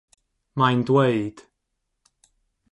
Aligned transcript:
Mae'n 0.61 0.81
dweud... 0.89 1.45